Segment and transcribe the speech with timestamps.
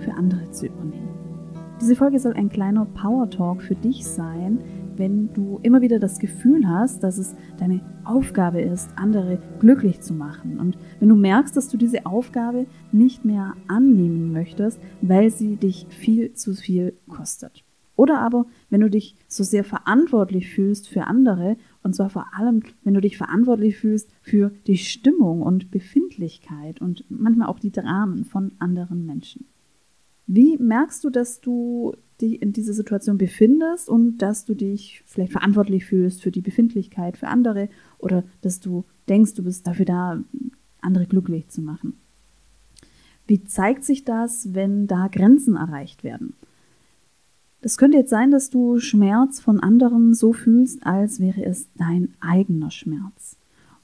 [0.00, 1.29] für andere zu übernehmen.
[1.80, 4.58] Diese Folge soll ein kleiner Power Talk für dich sein,
[4.96, 10.12] wenn du immer wieder das Gefühl hast, dass es deine Aufgabe ist, andere glücklich zu
[10.12, 10.60] machen.
[10.60, 15.86] Und wenn du merkst, dass du diese Aufgabe nicht mehr annehmen möchtest, weil sie dich
[15.88, 17.64] viel zu viel kostet.
[17.96, 22.62] Oder aber, wenn du dich so sehr verantwortlich fühlst für andere, und zwar vor allem,
[22.84, 28.26] wenn du dich verantwortlich fühlst für die Stimmung und Befindlichkeit und manchmal auch die Dramen
[28.26, 29.49] von anderen Menschen.
[30.32, 35.32] Wie merkst du, dass du dich in dieser Situation befindest und dass du dich vielleicht
[35.32, 40.22] verantwortlich fühlst für die Befindlichkeit für andere oder dass du denkst, du bist dafür da,
[40.80, 41.94] andere glücklich zu machen?
[43.26, 46.34] Wie zeigt sich das, wenn da Grenzen erreicht werden?
[47.60, 52.14] Das könnte jetzt sein, dass du Schmerz von anderen so fühlst, als wäre es dein
[52.20, 53.36] eigener Schmerz.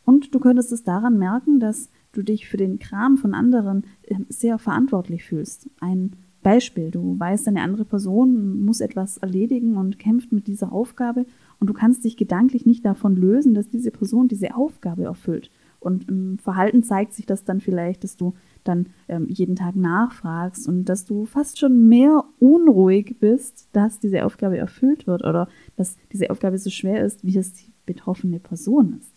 [0.04, 4.26] Und du könntest es daran merken, dass du dich für den Kram von anderen ähm,
[4.28, 5.68] sehr verantwortlich fühlst.
[5.80, 6.12] Ein
[6.46, 11.26] Beispiel, du weißt, eine andere Person muss etwas erledigen und kämpft mit dieser Aufgabe
[11.58, 15.50] und du kannst dich gedanklich nicht davon lösen, dass diese Person diese Aufgabe erfüllt.
[15.80, 20.68] Und im Verhalten zeigt sich das dann vielleicht, dass du dann ähm, jeden Tag nachfragst
[20.68, 25.96] und dass du fast schon mehr unruhig bist, dass diese Aufgabe erfüllt wird oder dass
[26.12, 29.15] diese Aufgabe so schwer ist, wie es die betroffene Person ist.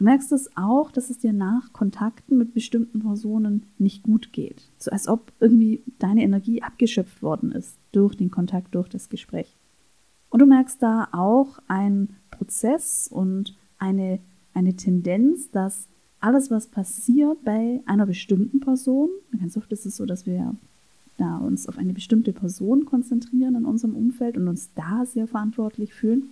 [0.00, 4.62] Du merkst es auch, dass es dir nach Kontakten mit bestimmten Personen nicht gut geht.
[4.78, 9.54] So als ob irgendwie deine Energie abgeschöpft worden ist durch den Kontakt, durch das Gespräch.
[10.30, 14.20] Und du merkst da auch einen Prozess und eine,
[14.54, 15.86] eine Tendenz, dass
[16.18, 20.54] alles, was passiert bei einer bestimmten Person, ganz oft ist es so, dass wir
[21.18, 25.92] da uns auf eine bestimmte Person konzentrieren in unserem Umfeld und uns da sehr verantwortlich
[25.92, 26.30] fühlen,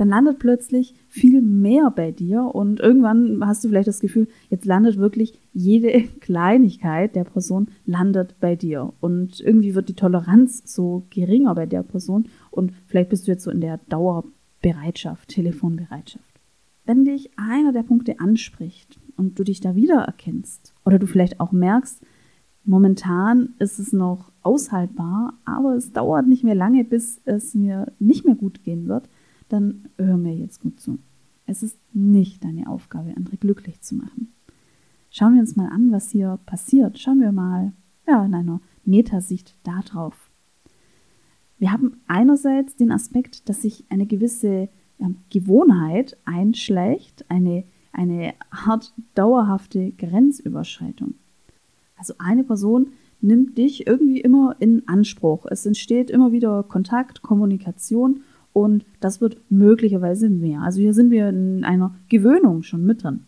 [0.00, 4.64] dann landet plötzlich viel mehr bei dir und irgendwann hast du vielleicht das Gefühl, jetzt
[4.64, 11.06] landet wirklich jede Kleinigkeit der Person landet bei dir und irgendwie wird die Toleranz so
[11.10, 16.24] geringer bei der Person und vielleicht bist du jetzt so in der Dauerbereitschaft, Telefonbereitschaft.
[16.84, 21.52] Wenn dich einer der Punkte anspricht und du dich da wiedererkennst oder du vielleicht auch
[21.52, 22.02] merkst,
[22.64, 28.24] momentan ist es noch aushaltbar, aber es dauert nicht mehr lange, bis es mir nicht
[28.24, 29.08] mehr gut gehen wird,
[29.48, 30.98] dann hör mir jetzt gut zu.
[31.46, 34.32] Es ist nicht deine Aufgabe, andere glücklich zu machen.
[35.10, 36.98] Schauen wir uns mal an, was hier passiert.
[36.98, 37.72] Schauen wir mal
[38.06, 40.30] ja, in einer Metasicht darauf.
[41.58, 48.92] Wir haben einerseits den Aspekt, dass sich eine gewisse ja, Gewohnheit einschleicht, eine, eine Art
[49.14, 51.14] dauerhafte Grenzüberschreitung.
[51.96, 55.46] Also eine Person nimmt dich irgendwie immer in Anspruch.
[55.46, 58.20] Es entsteht immer wieder Kontakt, Kommunikation
[58.58, 60.62] und das wird möglicherweise mehr.
[60.62, 63.24] Also hier sind wir in einer Gewöhnung schon mit drin.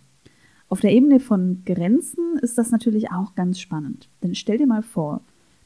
[0.68, 4.08] Auf der Ebene von Grenzen ist das natürlich auch ganz spannend.
[4.22, 5.22] Denn stell dir mal vor,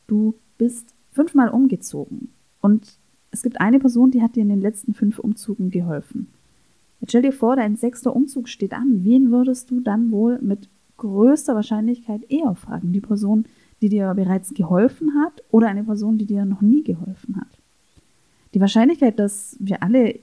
[0.06, 2.30] du bist fünfmal umgezogen
[2.60, 2.98] und
[3.30, 6.28] es gibt eine Person, die hat dir in den letzten fünf Umzügen geholfen.
[7.00, 9.04] Jetzt stell dir vor, dein sechster Umzug steht an.
[9.04, 12.92] Wen würdest du dann wohl mit größter Wahrscheinlichkeit eher fragen?
[12.92, 13.44] Die Person,
[13.82, 17.58] die dir bereits geholfen hat oder eine Person, die dir noch nie geholfen hat?
[18.54, 20.20] Die Wahrscheinlichkeit, dass wir alle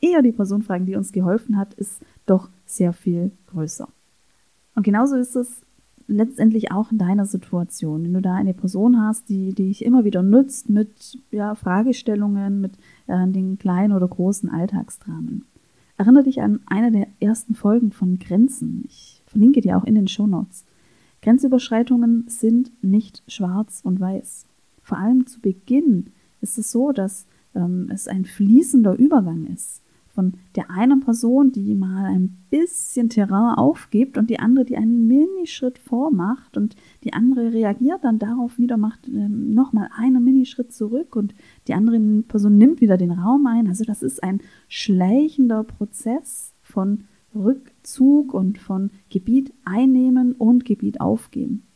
[0.00, 3.88] eher die Person fragen, die uns geholfen hat, ist doch sehr viel größer.
[4.74, 5.62] Und genauso ist es
[6.06, 8.04] letztendlich auch in deiner Situation.
[8.04, 12.60] Wenn du da eine Person hast, die, die dich immer wieder nutzt mit ja, Fragestellungen,
[12.60, 12.72] mit
[13.06, 15.44] äh, den kleinen oder großen Alltagsdramen.
[15.96, 18.84] Erinnere dich an eine der ersten Folgen von Grenzen.
[18.86, 20.64] Ich verlinke dir auch in den Show Notes.
[21.20, 24.46] Grenzüberschreitungen sind nicht schwarz und weiß.
[24.82, 29.82] Vor allem zu Beginn ist es so, dass ähm, es ein fließender Übergang ist
[30.14, 35.06] von der einen Person, die mal ein bisschen Terrain aufgibt und die andere, die einen
[35.06, 41.16] Minischritt vormacht und die andere reagiert dann darauf wieder, macht ähm, nochmal einen Minischritt zurück
[41.16, 41.34] und
[41.66, 43.68] die andere Person nimmt wieder den Raum ein.
[43.68, 51.66] Also das ist ein schleichender Prozess von Rückzug und von Gebiet einnehmen und Gebiet aufgeben.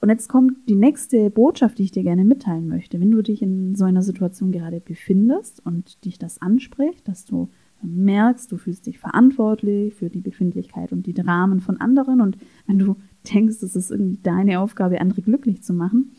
[0.00, 3.00] Und jetzt kommt die nächste Botschaft, die ich dir gerne mitteilen möchte.
[3.00, 7.48] Wenn du dich in so einer Situation gerade befindest und dich das anspricht, dass du
[7.82, 12.78] merkst, du fühlst dich verantwortlich für die Befindlichkeit und die Dramen von anderen und wenn
[12.78, 12.96] du
[13.34, 16.12] denkst, es ist irgendwie deine Aufgabe, andere glücklich zu machen,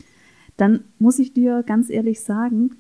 [0.58, 2.72] dann muss ich dir ganz ehrlich sagen,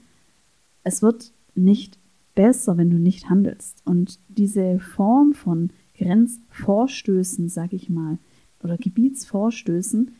[0.83, 1.99] es wird nicht
[2.33, 3.81] besser, wenn du nicht handelst.
[3.85, 8.19] Und diese Form von Grenzvorstößen, sag ich mal,
[8.63, 10.11] oder Gebietsvorstößen,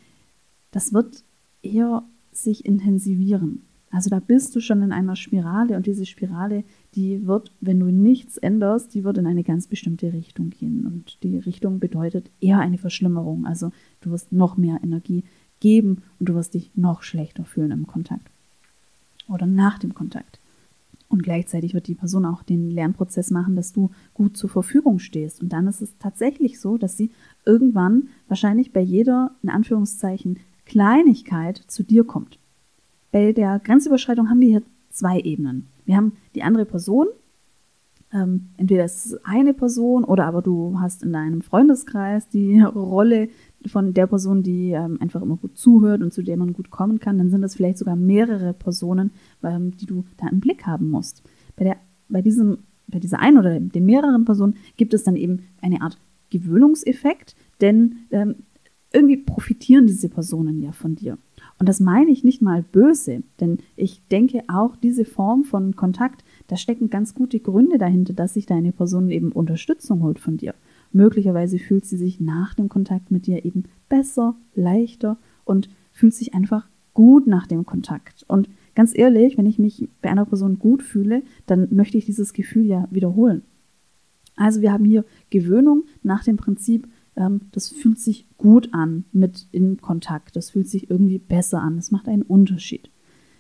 [0.78, 1.24] das wird
[1.64, 3.64] eher sich intensivieren.
[3.90, 6.64] Also da bist du schon in einer Spirale und diese Spirale,
[6.94, 10.86] die wird, wenn du nichts änderst, die wird in eine ganz bestimmte Richtung gehen.
[10.86, 13.48] Und die Richtung bedeutet eher eine Verschlimmerung.
[13.48, 13.72] Also
[14.02, 15.24] du wirst noch mehr Energie
[15.62, 18.30] geben und du wirst dich noch schlechter fühlen im Kontakt
[19.28, 20.40] oder nach dem Kontakt.
[21.10, 25.42] Und gleichzeitig wird die Person auch den Lernprozess machen, dass du gut zur Verfügung stehst.
[25.42, 27.10] Und dann ist es tatsächlich so, dass sie
[27.46, 32.40] irgendwann wahrscheinlich bei jeder, in Anführungszeichen, Kleinigkeit zu dir kommt.
[33.12, 35.68] Bei der Grenzüberschreitung haben wir hier zwei Ebenen.
[35.86, 37.08] Wir haben die andere Person,
[38.14, 43.30] ähm, entweder ist es eine Person oder aber du hast in deinem Freundeskreis die Rolle
[43.66, 47.00] von der Person, die ähm, einfach immer gut zuhört und zu der man gut kommen
[47.00, 49.12] kann, dann sind das vielleicht sogar mehrere Personen,
[49.44, 51.24] ähm, die du da im Blick haben musst.
[51.56, 51.78] Bei, der,
[52.08, 55.98] bei, diesem, bei dieser einen oder den mehreren Personen gibt es dann eben eine Art
[56.30, 58.36] Gewöhnungseffekt, denn ähm,
[58.94, 61.18] irgendwie profitieren diese Personen ja von dir.
[61.60, 66.24] Und das meine ich nicht mal böse, denn ich denke auch diese Form von Kontakt,
[66.48, 70.54] da stecken ganz gute Gründe dahinter, dass sich deine Person eben Unterstützung holt von dir.
[70.92, 76.34] Möglicherweise fühlt sie sich nach dem Kontakt mit dir eben besser, leichter und fühlt sich
[76.34, 78.24] einfach gut nach dem Kontakt.
[78.28, 82.34] Und ganz ehrlich, wenn ich mich bei einer Person gut fühle, dann möchte ich dieses
[82.34, 83.42] Gefühl ja wiederholen.
[84.36, 86.88] Also wir haben hier Gewöhnung nach dem Prinzip,
[87.52, 91.92] das fühlt sich gut an mit in Kontakt, das fühlt sich irgendwie besser an, das
[91.92, 92.92] macht einen Unterschied.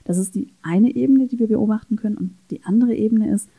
[0.03, 2.17] Das ist die eine Ebene, die wir beobachten können.
[2.17, 3.49] Und die andere Ebene ist,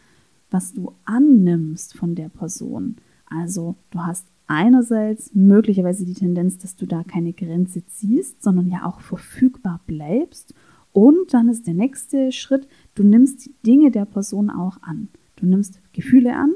[0.50, 2.96] was du annimmst von der Person.
[3.26, 8.86] Also du hast einerseits möglicherweise die Tendenz, dass du da keine Grenze ziehst, sondern ja
[8.86, 10.54] auch verfügbar bleibst.
[10.92, 15.08] Und dann ist der nächste Schritt, du nimmst die Dinge der Person auch an.
[15.36, 16.54] Du nimmst Gefühle an,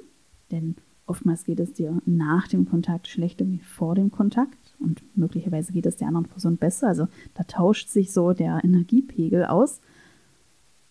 [0.50, 0.76] denn
[1.06, 5.87] oftmals geht es dir nach dem Kontakt schlechter wie vor dem Kontakt und möglicherweise geht
[5.87, 6.88] es der anderen Person besser.
[6.88, 9.81] Also da tauscht sich so der Energiepegel aus.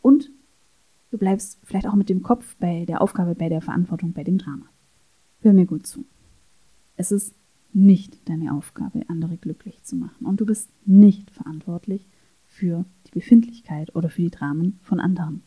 [0.02, 0.32] Und
[1.12, 4.38] du bleibst vielleicht auch mit dem Kopf bei der Aufgabe, bei der Verantwortung, bei dem
[4.38, 4.66] Drama.
[5.40, 6.06] Hör mir gut zu.
[6.96, 7.36] Es ist
[7.74, 10.26] nicht deine Aufgabe, andere glücklich zu machen.
[10.26, 12.10] Und du bist nicht verantwortlich
[12.46, 15.44] für die Befindlichkeit oder für die Dramen von anderen.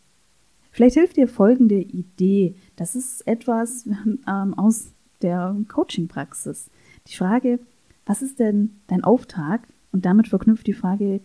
[0.74, 2.56] Vielleicht hilft dir folgende Idee.
[2.74, 3.86] Das ist etwas
[4.26, 4.88] ähm, aus
[5.22, 6.68] der Coaching-Praxis.
[7.06, 7.60] Die Frage,
[8.06, 9.68] was ist denn dein Auftrag?
[9.92, 11.20] Und damit verknüpft die Frage,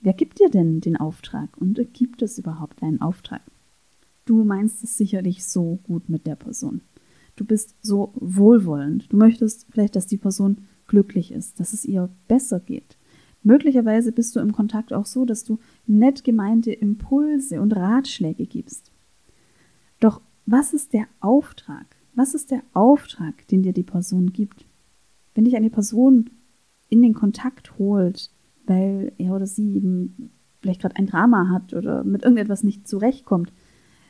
[0.00, 1.50] wer gibt dir denn den Auftrag?
[1.58, 3.42] Und gibt es überhaupt einen Auftrag?
[4.24, 6.80] Du meinst es sicherlich so gut mit der Person.
[7.36, 9.12] Du bist so wohlwollend.
[9.12, 12.96] Du möchtest vielleicht, dass die Person glücklich ist, dass es ihr besser geht.
[13.46, 18.90] Möglicherweise bist du im Kontakt auch so, dass du nett gemeinte Impulse und Ratschläge gibst.
[20.00, 21.86] Doch was ist der Auftrag?
[22.16, 24.66] Was ist der Auftrag, den dir die Person gibt?
[25.36, 26.30] Wenn dich eine Person
[26.88, 28.32] in den Kontakt holt,
[28.66, 33.52] weil er oder sie eben vielleicht gerade ein Drama hat oder mit irgendetwas nicht zurechtkommt,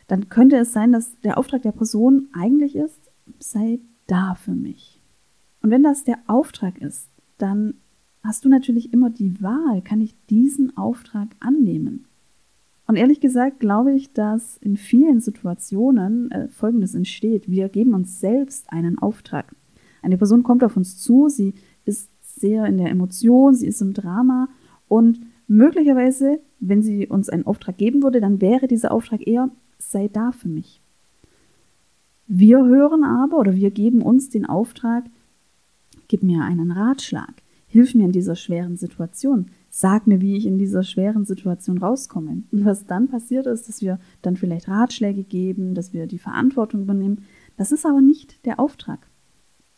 [0.07, 5.03] dann könnte es sein, dass der Auftrag der Person eigentlich ist, sei da für mich.
[5.61, 7.75] Und wenn das der Auftrag ist, dann
[8.27, 12.07] hast du natürlich immer die Wahl, kann ich diesen Auftrag annehmen?
[12.87, 17.51] Und ehrlich gesagt glaube ich, dass in vielen Situationen äh, Folgendes entsteht.
[17.51, 19.55] Wir geben uns selbst einen Auftrag.
[20.03, 21.55] Eine Person kommt auf uns zu, sie
[21.85, 24.49] ist sehr in der Emotion, sie ist im Drama
[24.89, 30.09] und möglicherweise, wenn sie uns einen Auftrag geben würde, dann wäre dieser Auftrag eher, sei
[30.09, 30.81] da für mich.
[32.29, 35.05] Wir hören aber oder wir geben uns den Auftrag,
[36.09, 37.35] gib mir einen Ratschlag,
[37.67, 42.43] hilf mir in dieser schweren Situation, sag mir, wie ich in dieser schweren Situation rauskomme.
[42.51, 46.83] Und was dann passiert ist, dass wir dann vielleicht Ratschläge geben, dass wir die Verantwortung
[46.83, 47.23] übernehmen,
[47.57, 49.09] das ist aber nicht der Auftrag.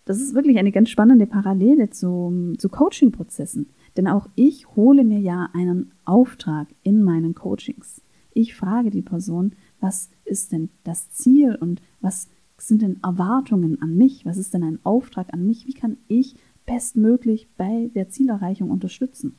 [0.04, 3.68] Das ist wirklich eine ganz spannende Parallele zu, zu Coaching-Prozessen.
[3.96, 8.00] Denn auch ich hole mir ja einen Auftrag in meinen Coachings.
[8.32, 13.96] Ich frage die Person, was ist denn das Ziel und was sind denn Erwartungen an
[13.96, 14.24] mich?
[14.24, 15.66] Was ist denn ein Auftrag an mich?
[15.66, 16.36] Wie kann ich
[16.68, 19.34] bestmöglich bei der Zielerreichung unterstützen?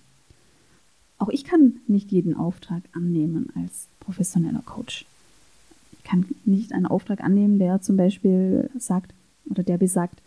[1.18, 5.06] Auch ich kann nicht jeden Auftrag annehmen als professioneller Coach.
[5.94, 9.14] Ich kann nicht einen Auftrag annehmen, der zum Beispiel sagt
[9.50, 10.22] oder der besagt,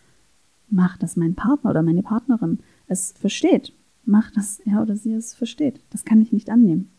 [0.69, 3.73] mach, dass mein Partner oder meine Partnerin es versteht.
[4.05, 5.79] Mach, dass er oder sie es versteht.
[5.91, 6.89] Das kann ich nicht annehmen.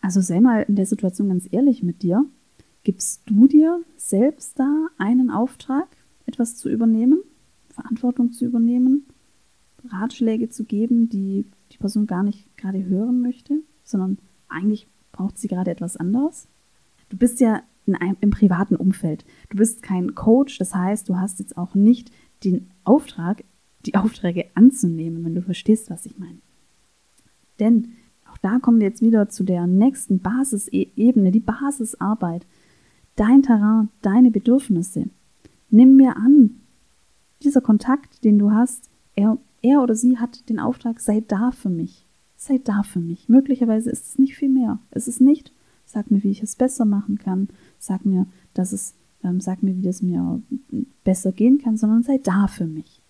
[0.00, 2.24] Also sei mal in der Situation ganz ehrlich mit dir
[2.86, 5.88] Gibst du dir selbst da einen Auftrag,
[6.24, 7.20] etwas zu übernehmen,
[7.76, 9.06] Verantwortung zu übernehmen,
[9.88, 14.18] Ratschläge zu geben, die die Person gar nicht gerade hören möchte, sondern
[14.48, 16.48] eigentlich braucht sie gerade etwas anderes?
[17.08, 19.24] du bist ja einem, im privaten Umfeld.
[19.48, 22.10] Du bist kein Coach, das heißt, du hast jetzt auch nicht
[22.44, 23.44] den Auftrag,
[23.84, 26.40] die Aufträge anzunehmen, wenn du verstehst, was ich meine.
[27.60, 27.92] Denn
[28.30, 32.46] auch da kommen wir jetzt wieder zu der nächsten Basisebene, die Basisarbeit.
[33.14, 35.08] Dein Terrain, deine Bedürfnisse.
[35.70, 36.60] Nimm mir an,
[37.42, 41.70] dieser Kontakt, den du hast, er, er oder sie hat den Auftrag, sei da für
[41.70, 42.06] mich.
[42.36, 43.28] Sei da für mich.
[43.28, 44.78] Möglicherweise ist es nicht viel mehr.
[44.90, 45.52] Es ist nicht,
[45.84, 47.48] sag mir, wie ich es besser machen kann.
[47.78, 50.42] Sag mir, dass es, ähm, sag mir, wie es mir
[51.02, 53.02] besser gehen kann, sondern sei da für mich.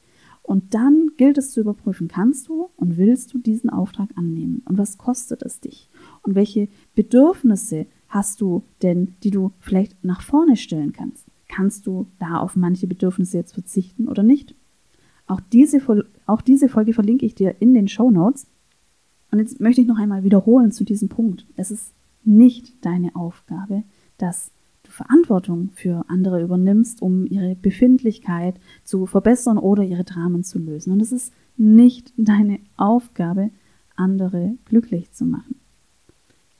[0.46, 4.62] Und dann gilt es zu überprüfen, kannst du und willst du diesen Auftrag annehmen?
[4.66, 5.90] Und was kostet es dich?
[6.22, 11.25] Und welche Bedürfnisse hast du denn, die du vielleicht nach vorne stellen kannst?
[11.56, 14.54] Kannst du da auf manche Bedürfnisse jetzt verzichten oder nicht?
[15.26, 15.80] Auch diese,
[16.26, 18.46] auch diese Folge verlinke ich dir in den Show Notes.
[19.30, 21.46] Und jetzt möchte ich noch einmal wiederholen zu diesem Punkt.
[21.56, 21.94] Es ist
[22.24, 23.84] nicht deine Aufgabe,
[24.18, 24.50] dass
[24.82, 30.92] du Verantwortung für andere übernimmst, um ihre Befindlichkeit zu verbessern oder ihre Dramen zu lösen.
[30.92, 33.48] Und es ist nicht deine Aufgabe,
[33.96, 35.56] andere glücklich zu machen.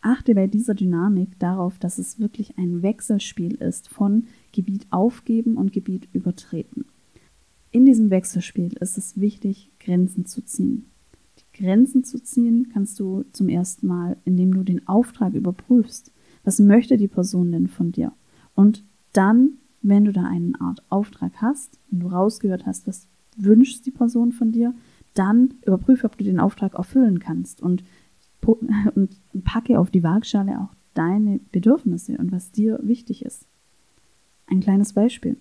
[0.01, 5.73] Achte bei dieser Dynamik darauf, dass es wirklich ein Wechselspiel ist von Gebiet aufgeben und
[5.73, 6.87] Gebiet übertreten.
[7.71, 10.87] In diesem Wechselspiel ist es wichtig, Grenzen zu ziehen.
[11.39, 16.11] Die Grenzen zu ziehen kannst du zum ersten Mal, indem du den Auftrag überprüfst.
[16.43, 18.13] Was möchte die Person denn von dir?
[18.55, 23.85] Und dann, wenn du da eine Art Auftrag hast, wenn du rausgehört hast, was wünscht
[23.85, 24.75] die Person von dir,
[25.13, 27.85] dann überprüfe, ob du den Auftrag erfüllen kannst und,
[28.95, 33.47] und packe auf die Waagschale auch deine Bedürfnisse und was dir wichtig ist.
[34.47, 35.37] Ein kleines Beispiel.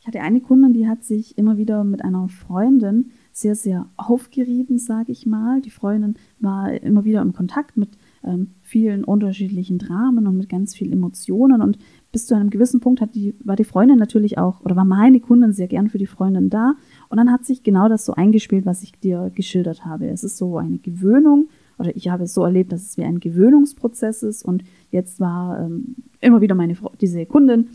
[0.00, 4.78] Ich hatte eine Kundin, die hat sich immer wieder mit einer Freundin sehr, sehr aufgerieben,
[4.78, 5.60] sage ich mal.
[5.60, 7.90] Die Freundin war immer wieder im Kontakt mit
[8.24, 11.62] ähm, vielen unterschiedlichen Dramen und mit ganz vielen Emotionen.
[11.62, 11.78] Und
[12.12, 15.20] bis zu einem gewissen Punkt hat die, war die Freundin natürlich auch, oder war meine
[15.20, 16.74] Kundin sehr gern für die Freundin da.
[17.08, 20.08] Und dann hat sich genau das so eingespielt, was ich dir geschildert habe.
[20.08, 23.20] Es ist so eine Gewöhnung, oder ich habe es so erlebt, dass es wie ein
[23.20, 24.44] Gewöhnungsprozess ist.
[24.44, 27.68] Und jetzt war ähm, immer wieder meine diese Kundin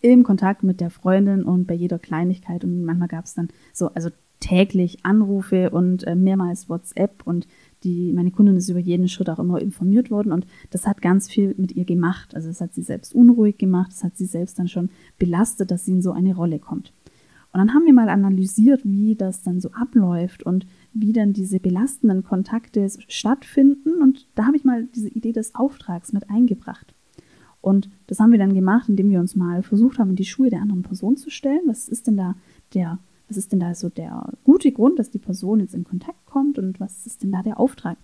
[0.00, 2.64] im Kontakt mit der Freundin und bei jeder Kleinigkeit.
[2.64, 7.46] Und manchmal gab es dann so, also täglich Anrufe und äh, mehrmals WhatsApp und
[7.84, 11.28] die, meine Kundin ist über jeden Schritt auch immer informiert worden und das hat ganz
[11.28, 12.34] viel mit ihr gemacht.
[12.34, 15.84] Also es hat sie selbst unruhig gemacht, es hat sie selbst dann schon belastet, dass
[15.84, 16.92] sie in so eine Rolle kommt.
[17.52, 21.60] Und dann haben wir mal analysiert, wie das dann so abläuft und wie dann diese
[21.60, 24.02] belastenden Kontakte stattfinden.
[24.02, 26.94] Und da habe ich mal diese Idee des Auftrags mit eingebracht.
[27.60, 30.50] Und das haben wir dann gemacht, indem wir uns mal versucht haben, in die Schuhe
[30.50, 31.62] der anderen Person zu stellen.
[31.66, 32.36] Was ist denn da
[32.74, 32.98] der
[33.28, 36.58] was ist denn da so der gute Grund, dass die Person jetzt in Kontakt kommt
[36.58, 37.98] und was ist denn da der Auftrag?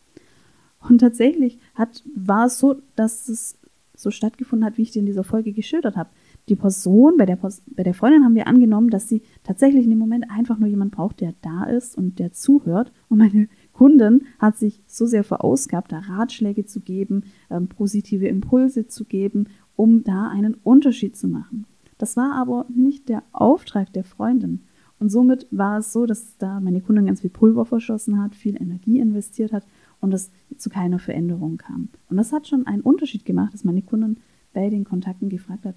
[0.81, 3.59] Und tatsächlich hat, war es so, dass es
[3.97, 6.11] so stattgefunden hat, wie ich dir in dieser Folge geschildert habe.
[6.49, 9.99] Die Person, bei der, bei der Freundin haben wir angenommen, dass sie tatsächlich in dem
[9.99, 12.93] Moment einfach nur jemand braucht, der da ist und der zuhört.
[13.09, 18.87] Und meine Kundin hat sich so sehr verausgabt, da Ratschläge zu geben, ähm, positive Impulse
[18.87, 21.67] zu geben, um da einen Unterschied zu machen.
[21.99, 24.61] Das war aber nicht der Auftrag der Freundin.
[25.01, 28.57] Und somit war es so, dass da meine Kundin ganz viel Pulver verschossen hat, viel
[28.61, 29.67] Energie investiert hat
[30.01, 31.89] und es zu keiner Veränderung kam.
[32.09, 34.19] Und das hat schon einen Unterschied gemacht, dass meine Kundin
[34.53, 35.75] bei den Kontakten gefragt hat,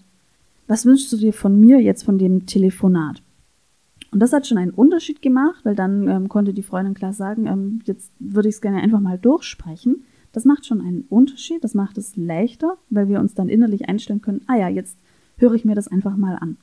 [0.68, 3.24] was wünschst du dir von mir jetzt von dem Telefonat?
[4.12, 7.46] Und das hat schon einen Unterschied gemacht, weil dann ähm, konnte die Freundin klar sagen,
[7.46, 10.04] ähm, jetzt würde ich es gerne einfach mal durchsprechen.
[10.32, 14.22] Das macht schon einen Unterschied, das macht es leichter, weil wir uns dann innerlich einstellen
[14.22, 14.98] können, ah ja, jetzt
[15.38, 16.58] höre ich mir das einfach mal an.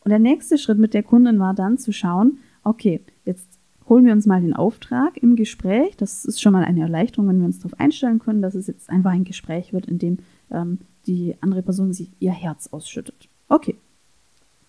[0.00, 3.58] Und der nächste Schritt mit der Kundin war dann zu schauen, okay, jetzt
[3.88, 5.96] holen wir uns mal den Auftrag im Gespräch.
[5.96, 8.90] Das ist schon mal eine Erleichterung, wenn wir uns darauf einstellen können, dass es jetzt
[8.90, 10.18] einfach ein Gespräch wird, in dem
[10.50, 13.28] ähm, die andere Person sich ihr Herz ausschüttet.
[13.48, 13.76] Okay.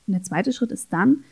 [0.05, 1.23] Und der zweite Schritt ist dann,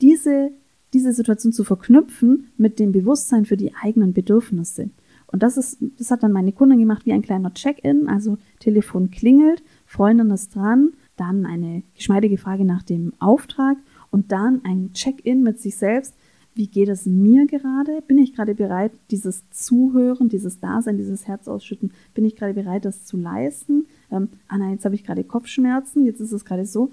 [0.00, 0.50] diese,
[0.92, 4.90] diese Situation zu verknüpfen mit dem Bewusstsein für die eigenen Bedürfnisse.
[5.32, 8.08] Und das ist, das hat dann meine Kundin gemacht wie ein kleiner Check-in.
[8.08, 13.76] Also Telefon klingelt, Freundin ist dran, dann eine geschmeidige Frage nach dem Auftrag
[14.10, 16.14] und dann ein Check-in mit sich selbst.
[16.54, 18.02] Wie geht es mir gerade?
[18.08, 22.84] Bin ich gerade bereit, dieses Zuhören, dieses Dasein, dieses Herz ausschütten, bin ich gerade bereit,
[22.84, 23.86] das zu leisten?
[24.10, 26.90] Ähm, ah nein, jetzt habe ich gerade Kopfschmerzen, jetzt ist es gerade so.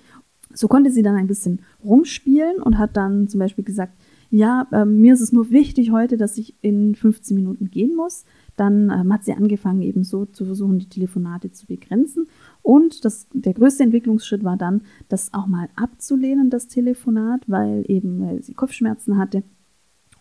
[0.53, 3.93] So konnte sie dann ein bisschen rumspielen und hat dann zum Beispiel gesagt,
[4.29, 8.25] ja, äh, mir ist es nur wichtig heute, dass ich in 15 Minuten gehen muss.
[8.55, 12.27] Dann ähm, hat sie angefangen, eben so zu versuchen, die Telefonate zu begrenzen.
[12.61, 18.19] Und das, der größte Entwicklungsschritt war dann, das auch mal abzulehnen, das Telefonat, weil eben
[18.21, 19.43] weil sie Kopfschmerzen hatte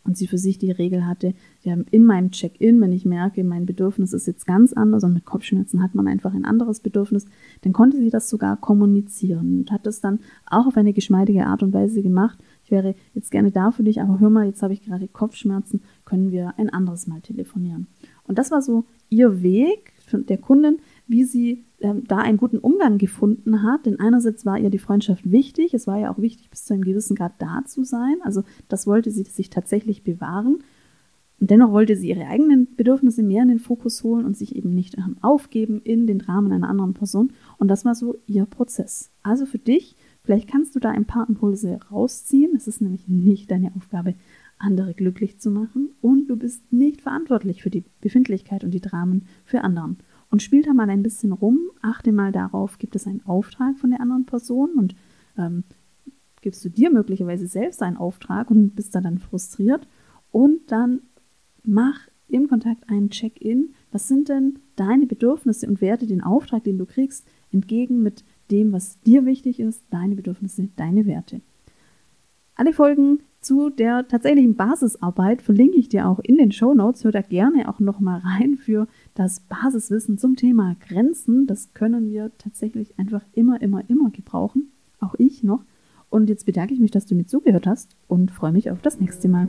[0.04, 1.34] und sie für sich die Regel hatte,
[1.66, 5.82] in meinem Check-in, wenn ich merke, mein Bedürfnis ist jetzt ganz anders und mit Kopfschmerzen
[5.82, 7.26] hat man einfach ein anderes Bedürfnis,
[7.62, 11.62] dann konnte sie das sogar kommunizieren und hat das dann auch auf eine geschmeidige Art
[11.62, 12.38] und Weise gemacht.
[12.64, 15.82] Ich wäre jetzt gerne da für dich, aber hör mal, jetzt habe ich gerade Kopfschmerzen,
[16.04, 17.86] können wir ein anderes Mal telefonieren.
[18.24, 22.98] Und das war so ihr Weg der Kundin, wie sie ähm, da einen guten Umgang
[22.98, 23.86] gefunden hat.
[23.86, 26.84] Denn einerseits war ihr die Freundschaft wichtig, es war ja auch wichtig, bis zu einem
[26.84, 28.16] gewissen Grad da zu sein.
[28.22, 30.58] Also das wollte sie sich tatsächlich bewahren.
[31.38, 34.74] Und dennoch wollte sie ihre eigenen Bedürfnisse mehr in den Fokus holen und sich eben
[34.74, 37.32] nicht aufgeben in den Rahmen einer anderen Person.
[37.58, 39.10] Und das war so ihr Prozess.
[39.22, 42.56] Also für dich, vielleicht kannst du da ein paar Impulse rausziehen.
[42.56, 44.14] Es ist nämlich nicht deine Aufgabe,
[44.58, 45.90] andere glücklich zu machen.
[46.00, 49.98] Und du bist nicht verantwortlich für die Befindlichkeit und die Dramen für anderen.
[50.30, 53.90] Und spiel da mal ein bisschen rum, achte mal darauf, gibt es einen Auftrag von
[53.90, 54.94] der anderen Person und
[55.36, 55.64] ähm,
[56.40, 59.86] gibst du dir möglicherweise selbst einen Auftrag und bist da dann frustriert.
[60.30, 61.00] Und dann
[61.66, 63.74] mach im Kontakt einen Check-in.
[63.92, 68.72] Was sind denn deine Bedürfnisse und werte den Auftrag, den du kriegst, entgegen mit dem,
[68.72, 71.40] was dir wichtig ist, deine Bedürfnisse, deine Werte.
[72.54, 77.04] Alle Folgen zu der tatsächlichen Basisarbeit verlinke ich dir auch in den Show Notes.
[77.04, 81.46] Hör da gerne auch nochmal rein für das Basiswissen zum Thema Grenzen.
[81.46, 84.72] Das können wir tatsächlich einfach immer, immer, immer gebrauchen.
[85.00, 85.64] Auch ich noch.
[86.08, 89.00] Und jetzt bedanke ich mich, dass du mir zugehört hast und freue mich auf das
[89.00, 89.48] nächste Mal.